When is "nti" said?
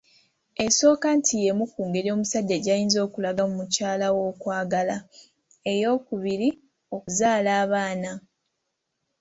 1.17-1.33